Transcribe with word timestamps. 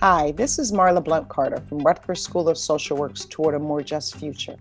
Hi, 0.00 0.32
this 0.32 0.58
is 0.58 0.72
Marla 0.72 1.02
Blunt 1.02 1.28
Carter 1.28 1.62
from 1.68 1.78
Rutgers 1.78 2.22
School 2.22 2.48
of 2.48 2.58
Social 2.58 2.96
Work's 2.96 3.24
Toward 3.24 3.54
a 3.54 3.58
More 3.58 3.82
Just 3.82 4.16
Future. 4.16 4.56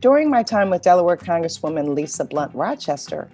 During 0.00 0.28
my 0.28 0.42
time 0.42 0.70
with 0.70 0.82
Delaware 0.82 1.16
Congresswoman 1.16 1.94
Lisa 1.94 2.24
Blunt 2.24 2.52
Rochester, 2.54 3.28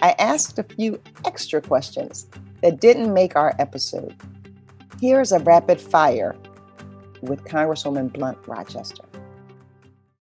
I 0.00 0.14
asked 0.18 0.58
a 0.58 0.62
few 0.62 1.00
extra 1.26 1.60
questions 1.60 2.26
that 2.62 2.80
didn't 2.80 3.12
make 3.12 3.36
our 3.36 3.54
episode. 3.58 4.14
Here's 5.00 5.32
a 5.32 5.40
rapid 5.40 5.80
fire 5.80 6.36
with 7.20 7.44
Congresswoman 7.44 8.12
Blunt 8.12 8.38
Rochester. 8.46 9.04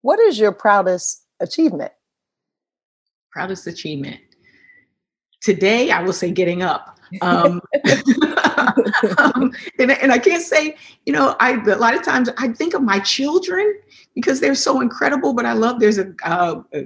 What 0.02 0.20
is 0.20 0.38
your 0.38 0.52
proudest 0.52 1.26
achievement? 1.40 1.94
Proudest 3.32 3.68
achievement. 3.68 4.20
Today, 5.42 5.92
I 5.92 6.04
will 6.04 6.14
say 6.14 6.32
getting 6.32 6.62
up. 6.62 7.00
Um, 7.22 7.62
um, 9.18 9.52
and, 9.80 9.92
and 9.92 10.12
I 10.12 10.18
can't 10.18 10.44
say, 10.44 10.76
you 11.06 11.14
know, 11.14 11.36
I 11.40 11.54
a 11.54 11.76
lot 11.76 11.96
of 11.96 12.04
times 12.04 12.30
I 12.38 12.50
think 12.50 12.74
of 12.74 12.82
my 12.82 13.00
children 13.00 13.80
because 14.16 14.40
they're 14.40 14.56
so 14.56 14.82
incredible. 14.82 15.34
But 15.34 15.46
I 15.46 15.54
love 15.54 15.80
there's 15.80 15.98
a, 15.98 16.14
uh, 16.24 16.62
a 16.74 16.86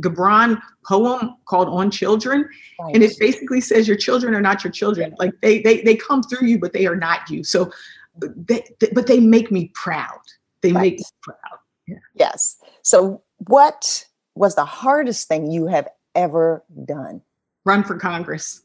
Gibran 0.00 0.60
poem 0.86 1.36
called 1.46 1.68
"On 1.68 1.90
Children," 1.90 2.48
right. 2.80 2.94
and 2.94 3.02
it 3.02 3.18
basically 3.18 3.60
says 3.60 3.88
your 3.88 3.96
children 3.96 4.34
are 4.34 4.40
not 4.40 4.64
your 4.64 4.72
children. 4.72 5.14
Like 5.18 5.32
they 5.40 5.60
they 5.60 5.82
they 5.82 5.96
come 5.96 6.22
through 6.22 6.46
you, 6.46 6.58
but 6.58 6.72
they 6.72 6.86
are 6.86 6.96
not 6.96 7.28
you. 7.30 7.44
So, 7.44 7.70
they, 8.16 8.64
they 8.80 8.90
but 8.92 9.06
they 9.06 9.20
make 9.20 9.50
me 9.50 9.70
proud. 9.74 10.20
They 10.62 10.72
right. 10.72 10.82
make 10.82 10.98
me 10.98 11.04
proud. 11.22 11.58
Yeah. 11.86 11.96
Yes. 12.14 12.56
So, 12.82 13.22
what 13.38 14.06
was 14.34 14.54
the 14.54 14.64
hardest 14.64 15.28
thing 15.28 15.50
you 15.50 15.66
have 15.66 15.88
ever 16.14 16.64
done? 16.84 17.22
Run 17.64 17.84
for 17.84 17.96
Congress. 17.96 18.62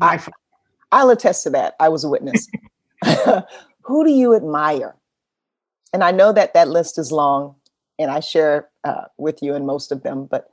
I, 0.00 0.18
I'll 0.92 1.10
attest 1.10 1.42
to 1.44 1.50
that. 1.50 1.74
I 1.80 1.88
was 1.88 2.04
a 2.04 2.08
witness. 2.08 2.46
Who 3.82 4.04
do 4.04 4.10
you 4.10 4.34
admire? 4.34 4.94
And 5.92 6.04
I 6.04 6.10
know 6.10 6.32
that 6.32 6.54
that 6.54 6.68
list 6.68 6.98
is 6.98 7.12
long, 7.12 7.54
and 7.98 8.10
I 8.10 8.20
share 8.20 8.68
uh, 8.84 9.04
with 9.18 9.42
you 9.42 9.54
in 9.54 9.66
most 9.66 9.92
of 9.92 10.02
them. 10.02 10.26
But 10.26 10.50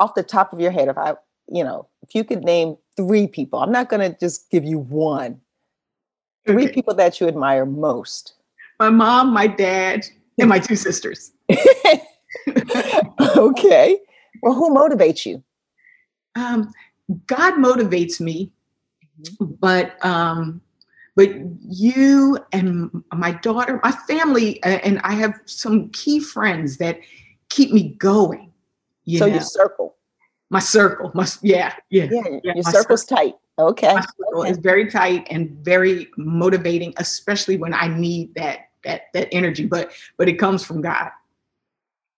off 0.00 0.14
the 0.14 0.22
top 0.22 0.52
of 0.52 0.60
your 0.60 0.70
head, 0.70 0.88
if 0.88 0.96
I, 0.96 1.14
you 1.48 1.64
know, 1.64 1.88
if 2.02 2.14
you 2.14 2.24
could 2.24 2.44
name 2.44 2.76
three 2.96 3.26
people, 3.26 3.58
I'm 3.58 3.72
not 3.72 3.88
going 3.88 4.12
to 4.12 4.18
just 4.18 4.50
give 4.50 4.64
you 4.64 4.78
one. 4.78 5.40
Three 6.46 6.64
okay. 6.66 6.72
people 6.72 6.94
that 6.94 7.20
you 7.20 7.26
admire 7.26 7.66
most. 7.66 8.34
My 8.78 8.90
mom, 8.90 9.32
my 9.32 9.46
dad, 9.46 10.06
and 10.38 10.48
my 10.48 10.58
two 10.58 10.76
sisters. 10.76 11.32
okay. 13.36 13.98
Well, 14.42 14.54
who 14.54 14.74
motivates 14.74 15.26
you? 15.26 15.42
Um, 16.36 16.72
God 17.26 17.54
motivates 17.54 18.20
me, 18.20 18.52
mm-hmm. 19.22 19.54
but 19.60 20.04
um, 20.04 20.60
but 21.16 21.30
you 21.62 22.38
and 22.52 22.90
my 23.12 23.32
daughter, 23.32 23.80
my 23.82 23.92
family, 23.92 24.62
and 24.62 25.00
I 25.02 25.14
have 25.14 25.40
some 25.46 25.88
key 25.90 26.20
friends 26.20 26.76
that 26.76 27.00
keep 27.48 27.72
me 27.72 27.94
going. 27.98 28.52
You 29.04 29.18
so 29.18 29.26
know? 29.26 29.34
your 29.34 29.42
circle, 29.42 29.96
my 30.50 30.60
circle, 30.60 31.10
my 31.14 31.26
yeah, 31.42 31.74
yeah, 31.90 32.08
yeah. 32.10 32.22
yeah 32.44 32.54
your 32.54 32.64
circle's 32.64 33.06
circle. 33.06 33.16
tight. 33.16 33.34
Okay, 33.58 33.94
my 33.94 34.02
circle 34.02 34.42
okay. 34.42 34.50
is 34.50 34.58
very 34.58 34.90
tight 34.90 35.26
and 35.30 35.50
very 35.64 36.08
motivating, 36.18 36.92
especially 36.98 37.56
when 37.56 37.72
I 37.72 37.88
need 37.88 38.34
that 38.34 38.68
that 38.84 39.04
that 39.14 39.28
energy. 39.32 39.64
But 39.64 39.92
but 40.18 40.28
it 40.28 40.34
comes 40.34 40.64
from 40.64 40.82
God. 40.82 41.10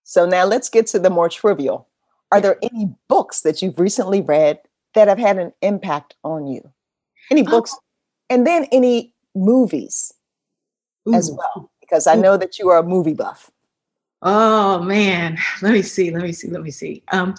So 0.03 0.25
now 0.25 0.43
let's 0.43 0.69
get 0.69 0.87
to 0.87 0.99
the 0.99 1.09
more 1.09 1.29
trivial. 1.29 1.87
Are 2.31 2.41
there 2.41 2.57
any 2.61 2.93
books 3.07 3.41
that 3.41 3.61
you've 3.61 3.79
recently 3.79 4.21
read 4.21 4.59
that 4.93 5.07
have 5.07 5.19
had 5.19 5.37
an 5.37 5.53
impact 5.61 6.15
on 6.23 6.47
you? 6.47 6.71
Any 7.31 7.45
oh. 7.47 7.49
books, 7.49 7.73
oh. 7.75 7.81
and 8.29 8.45
then 8.45 8.65
any 8.71 9.13
movies 9.35 10.13
Ooh. 11.07 11.13
as 11.13 11.31
well, 11.31 11.71
because 11.79 12.07
I 12.07 12.15
know 12.15 12.37
that 12.37 12.59
you 12.59 12.69
are 12.69 12.79
a 12.79 12.83
movie 12.83 13.13
buff. 13.13 13.51
Oh 14.21 14.81
man, 14.81 15.37
let 15.61 15.73
me 15.73 15.81
see, 15.81 16.11
let 16.11 16.23
me 16.23 16.31
see, 16.33 16.49
let 16.49 16.61
me 16.61 16.71
see. 16.71 17.03
Um, 17.11 17.35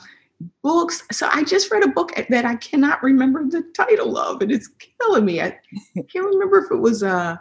books. 0.62 1.02
So 1.12 1.28
I 1.30 1.44
just 1.44 1.70
read 1.70 1.84
a 1.84 1.88
book 1.88 2.12
that 2.28 2.44
I 2.44 2.56
cannot 2.56 3.02
remember 3.02 3.44
the 3.46 3.62
title 3.76 4.16
of, 4.16 4.40
and 4.40 4.50
it's 4.50 4.70
killing 4.98 5.24
me. 5.24 5.42
I 5.42 5.58
can't 5.94 6.26
remember 6.26 6.64
if 6.64 6.70
it 6.70 6.80
was 6.80 7.02
uh 7.02 7.36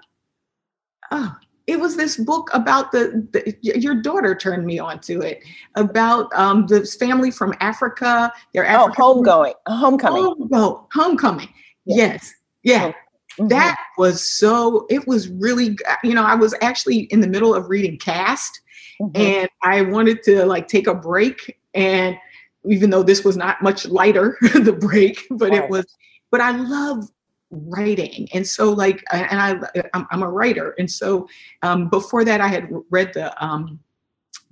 oh, 1.12 1.36
it 1.68 1.80
was 1.80 1.96
this 1.96 2.18
book 2.18 2.50
about 2.54 2.92
the, 2.92 3.28
the, 3.32 3.80
your 3.80 3.96
daughter 3.96 4.34
turned 4.34 4.66
me 4.66 4.80
on 4.80 5.00
to 5.02 5.22
it 5.22 5.44
about 5.76 6.34
um, 6.34 6.66
this 6.66 6.96
family 6.96 7.30
from 7.32 7.54
Africa. 7.59 8.34
They're 8.54 8.70
oh, 8.70 8.90
homegoing, 8.90 9.54
homecoming. 9.68 10.50
Home, 10.52 10.88
homecoming. 10.92 11.50
Yes, 11.86 12.34
yeah. 12.69 12.88
Mm-hmm. 12.88 13.47
That 13.50 13.78
was 13.97 14.28
so. 14.28 14.85
It 14.90 15.07
was 15.07 15.30
really. 15.30 15.78
You 16.03 16.13
know, 16.13 16.24
I 16.24 16.35
was 16.35 16.53
actually 16.62 17.02
in 17.12 17.22
the 17.22 17.28
middle 17.28 17.53
of 17.53 17.69
reading 17.69 17.97
Caste 17.97 18.59
mm-hmm. 19.02 19.16
and 19.16 19.50
I 19.63 19.81
wanted 19.81 20.24
to 20.24 20.46
like 20.46 20.68
take 20.68 20.88
a 20.88 20.94
break. 20.94 21.58
And 21.74 22.18
even 22.66 22.90
though 22.90 23.03
this 23.03 23.24
was 23.24 23.38
not 23.38 23.62
much 23.62 23.85
lighter, 23.85 24.38
the 24.41 24.74
break, 24.74 25.25
but 25.31 25.52
right. 25.52 25.63
it 25.63 25.69
was. 25.69 25.85
But 26.31 26.41
I 26.41 26.52
love 26.52 27.09
writing 27.52 28.28
and 28.31 28.46
so 28.47 28.72
like 28.72 29.03
and 29.12 29.41
i 29.41 29.81
i'm, 29.96 30.06
I'm 30.12 30.22
a 30.22 30.29
writer 30.29 30.75
and 30.78 30.90
so 30.90 31.28
um, 31.63 31.90
before 31.90 32.24
that 32.24 32.41
i 32.41 32.47
had 32.47 32.69
read 32.91 33.12
the 33.13 33.44
um, 33.44 33.79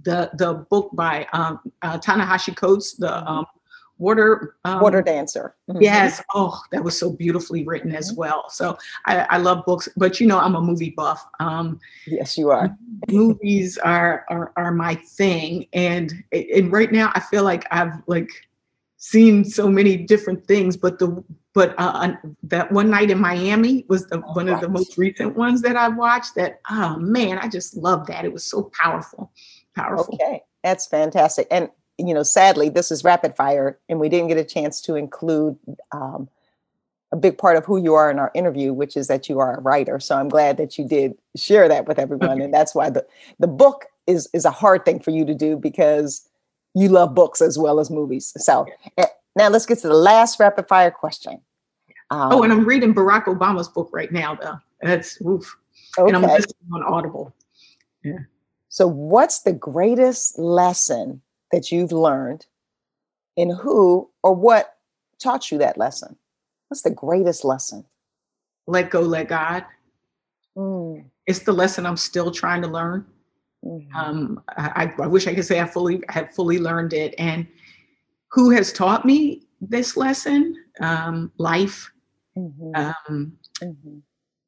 the 0.01 0.31
the 0.33 0.65
book 0.69 0.89
by 0.93 1.27
um, 1.31 1.59
uh, 1.83 1.99
Ta-Nehisi 1.99 2.55
Coates 2.55 2.95
the 2.95 3.07
mm-hmm. 3.07 3.27
um, 3.27 3.45
water 3.97 4.55
um, 4.65 4.81
water 4.81 5.01
dancer 5.01 5.55
mm-hmm. 5.69 5.81
yes 5.81 6.21
oh 6.33 6.59
that 6.71 6.83
was 6.83 6.97
so 6.97 7.11
beautifully 7.11 7.63
written 7.63 7.89
mm-hmm. 7.89 7.97
as 7.97 8.13
well 8.13 8.49
so 8.49 8.77
I, 9.05 9.19
I 9.29 9.37
love 9.37 9.65
books 9.65 9.89
but 9.97 10.19
you 10.19 10.27
know 10.27 10.39
i'm 10.39 10.55
a 10.55 10.61
movie 10.61 10.91
buff 10.91 11.25
um 11.39 11.79
yes 12.05 12.37
you 12.37 12.49
are 12.51 12.75
movies 13.09 13.77
are, 13.79 14.25
are 14.29 14.53
are 14.55 14.71
my 14.71 14.95
thing 14.95 15.67
and 15.73 16.13
and 16.31 16.71
right 16.71 16.91
now 16.91 17.11
i 17.15 17.19
feel 17.19 17.43
like 17.43 17.65
i've 17.71 17.93
like 18.07 18.29
seen 18.97 19.45
so 19.45 19.69
many 19.69 19.95
different 19.95 20.45
things, 20.45 20.75
but 20.75 20.99
the 20.99 21.23
but 21.53 21.73
uh, 21.79 22.13
that 22.43 22.71
one 22.71 22.89
night 22.89 23.09
in 23.09 23.19
Miami 23.19 23.83
was 23.87 24.05
the, 24.07 24.17
oh, 24.17 24.33
one 24.33 24.45
right. 24.45 24.53
of 24.53 24.61
the 24.61 24.69
most 24.69 24.95
recent 24.97 25.35
ones 25.35 25.61
that 25.63 25.75
I 25.75 25.87
watched. 25.87 26.35
That 26.35 26.59
oh 26.69 26.97
man, 26.97 27.37
I 27.39 27.47
just 27.47 27.75
love 27.77 28.05
that. 28.07 28.25
It 28.25 28.33
was 28.33 28.43
so 28.43 28.71
powerful, 28.79 29.31
powerful. 29.75 30.13
Okay, 30.15 30.41
that's 30.63 30.87
fantastic. 30.87 31.47
And 31.49 31.69
you 31.97 32.13
know, 32.13 32.23
sadly, 32.23 32.69
this 32.69 32.91
is 32.91 33.03
rapid 33.03 33.35
fire, 33.35 33.79
and 33.89 33.99
we 33.99 34.09
didn't 34.09 34.27
get 34.27 34.37
a 34.37 34.43
chance 34.43 34.81
to 34.81 34.95
include 34.95 35.57
um, 35.91 36.29
a 37.11 37.15
big 37.15 37.37
part 37.37 37.57
of 37.57 37.65
who 37.65 37.77
you 37.77 37.93
are 37.93 38.11
in 38.11 38.19
our 38.19 38.31
interview, 38.35 38.73
which 38.73 38.95
is 38.95 39.07
that 39.07 39.29
you 39.29 39.39
are 39.39 39.57
a 39.57 39.61
writer. 39.61 39.99
So 39.99 40.15
I'm 40.15 40.29
glad 40.29 40.57
that 40.57 40.77
you 40.77 40.87
did 40.87 41.17
share 41.35 41.67
that 41.67 41.87
with 41.87 41.99
everyone, 41.99 42.31
okay. 42.31 42.43
and 42.43 42.53
that's 42.53 42.75
why 42.75 42.89
the 42.89 43.05
the 43.39 43.47
book 43.47 43.85
is 44.05 44.29
is 44.33 44.45
a 44.45 44.51
hard 44.51 44.85
thing 44.85 44.99
for 44.99 45.11
you 45.11 45.25
to 45.25 45.33
do 45.33 45.57
because 45.57 46.27
you 46.73 46.89
love 46.89 47.15
books 47.15 47.41
as 47.41 47.57
well 47.57 47.79
as 47.79 47.89
movies. 47.89 48.33
So 48.37 48.67
eh, 48.97 49.05
now 49.35 49.49
let's 49.49 49.65
get 49.65 49.79
to 49.79 49.87
the 49.87 49.93
last 49.93 50.39
rapid 50.39 50.67
fire 50.67 50.91
question. 50.91 51.41
Um, 52.09 52.31
oh, 52.31 52.43
and 52.43 52.53
I'm 52.53 52.65
reading 52.65 52.93
Barack 52.93 53.25
Obama's 53.25 53.67
book 53.67 53.89
right 53.91 54.11
now, 54.11 54.35
though. 54.35 54.57
That's 54.81 55.19
oof. 55.21 55.57
Okay. 55.97 56.07
And 56.07 56.15
I'm 56.15 56.23
listening 56.23 56.71
on 56.73 56.83
Audible. 56.83 57.33
Yeah. 58.03 58.19
So, 58.69 58.87
what's 58.87 59.41
the 59.41 59.53
greatest 59.53 60.37
lesson 60.37 61.21
that 61.51 61.71
you've 61.71 61.91
learned, 61.91 62.45
and 63.35 63.51
who 63.51 64.09
or 64.23 64.33
what 64.33 64.75
taught 65.21 65.51
you 65.51 65.57
that 65.59 65.77
lesson? 65.77 66.17
What's 66.67 66.81
the 66.81 66.91
greatest 66.91 67.45
lesson? 67.45 67.85
Let 68.67 68.89
go, 68.89 69.01
let 69.01 69.29
God. 69.29 69.65
Mm. 70.57 71.05
It's 71.25 71.39
the 71.39 71.53
lesson 71.53 71.85
I'm 71.85 71.97
still 71.97 72.31
trying 72.31 72.61
to 72.63 72.67
learn. 72.67 73.05
Mm-hmm. 73.65 73.95
Um, 73.95 74.43
I, 74.49 74.93
I, 74.99 75.07
wish 75.07 75.27
I 75.27 75.33
could 75.33 75.45
say 75.45 75.59
I 75.59 75.65
fully 75.65 76.01
have 76.09 76.33
fully 76.33 76.59
learned 76.59 76.93
it. 76.93 77.15
And 77.17 77.47
who 78.31 78.51
has 78.51 78.71
taught 78.71 79.05
me 79.05 79.47
this 79.61 79.97
lesson? 79.97 80.55
Um, 80.79 81.31
life. 81.37 81.91
Mm-hmm. 82.37 82.75
Um, 82.75 83.37
mm-hmm. 83.61 83.97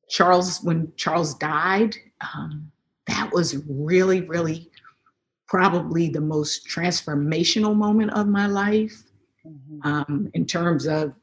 Charles, 0.10 0.62
when 0.62 0.92
Charles 0.96 1.36
died, 1.36 1.96
um, 2.22 2.72
that 3.08 3.32
was 3.34 3.58
really, 3.68 4.22
really 4.22 4.70
probably 5.50 6.10
the 6.10 6.22
most 6.22 6.68
transformational 6.68 7.76
moment 7.76 8.12
of 8.12 8.28
my 8.28 8.46
life 8.46 9.02
mm-hmm. 9.46 9.80
um, 9.88 10.30
in 10.36 10.46
terms 10.46 10.88
of 10.88 11.14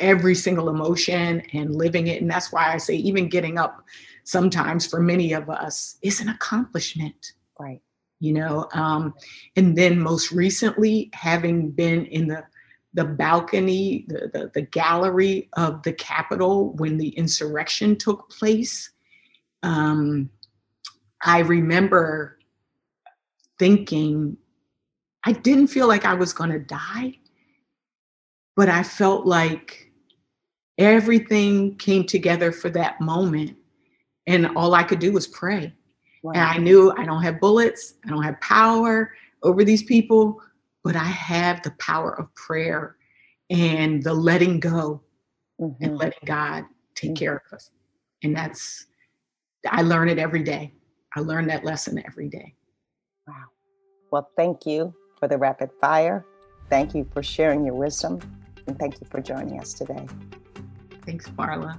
every 0.00 0.34
single 0.34 0.70
emotion 0.70 1.42
and 1.52 1.76
living 1.76 2.06
it. 2.06 2.22
And 2.22 2.30
that's 2.30 2.50
why 2.50 2.72
I 2.72 2.78
say, 2.78 2.94
even 2.94 3.28
getting 3.28 3.58
up 3.58 3.84
sometimes 4.24 4.86
for 4.86 5.00
many 5.00 5.34
of 5.34 5.50
us 5.50 5.98
is 6.02 6.20
an 6.20 6.30
accomplishment. 6.30 7.34
Right. 7.58 7.82
You 8.18 8.32
know, 8.32 8.68
um, 8.72 9.14
and 9.56 9.76
then 9.76 10.00
most 10.00 10.32
recently, 10.32 11.10
having 11.12 11.70
been 11.70 12.06
in 12.06 12.28
the 12.28 12.44
the 12.92 13.04
balcony, 13.04 14.04
the, 14.08 14.30
the, 14.32 14.50
the 14.52 14.62
gallery 14.62 15.48
of 15.52 15.80
the 15.84 15.92
Capitol 15.92 16.72
when 16.72 16.96
the 16.96 17.10
insurrection 17.10 17.94
took 17.94 18.28
place, 18.30 18.90
um, 19.62 20.28
I 21.24 21.38
remember 21.38 22.39
thinking, 23.60 24.36
I 25.24 25.32
didn't 25.32 25.68
feel 25.68 25.86
like 25.86 26.06
I 26.06 26.14
was 26.14 26.32
going 26.32 26.50
to 26.50 26.58
die, 26.58 27.18
but 28.56 28.68
I 28.68 28.82
felt 28.82 29.26
like 29.26 29.92
everything 30.78 31.76
came 31.76 32.04
together 32.04 32.50
for 32.52 32.70
that 32.70 33.00
moment 33.02 33.56
And 34.26 34.46
all 34.56 34.74
I 34.74 34.84
could 34.84 35.00
do 35.00 35.12
was 35.12 35.26
pray. 35.26 35.74
Wow. 36.22 36.32
And 36.34 36.42
I 36.42 36.56
knew 36.58 36.92
I 36.96 37.04
don't 37.04 37.22
have 37.22 37.40
bullets, 37.40 37.94
I 38.04 38.10
don't 38.10 38.22
have 38.22 38.40
power 38.40 39.12
over 39.42 39.64
these 39.64 39.82
people, 39.82 40.40
but 40.84 40.94
I 40.94 41.04
have 41.04 41.62
the 41.62 41.72
power 41.72 42.18
of 42.18 42.32
prayer 42.34 42.96
and 43.48 44.02
the 44.02 44.14
letting 44.14 44.60
go 44.60 45.02
mm-hmm. 45.60 45.82
and 45.82 45.98
letting 45.98 46.20
God 46.26 46.64
take 46.94 47.10
mm-hmm. 47.10 47.16
care 47.16 47.42
of 47.44 47.52
us. 47.52 47.70
And 48.22 48.36
that's, 48.36 48.86
I 49.68 49.82
learn 49.82 50.08
it 50.08 50.18
every 50.18 50.42
day. 50.42 50.72
I 51.16 51.20
learn 51.20 51.46
that 51.48 51.64
lesson 51.64 52.02
every 52.06 52.28
day. 52.28 52.54
Well, 54.10 54.30
thank 54.36 54.66
you 54.66 54.94
for 55.18 55.28
the 55.28 55.38
rapid 55.38 55.70
fire. 55.80 56.24
Thank 56.68 56.94
you 56.94 57.06
for 57.12 57.22
sharing 57.22 57.64
your 57.64 57.74
wisdom. 57.74 58.20
And 58.66 58.78
thank 58.78 59.00
you 59.00 59.06
for 59.10 59.20
joining 59.20 59.60
us 59.60 59.72
today. 59.72 60.06
Thanks, 61.04 61.28
Marla. 61.30 61.78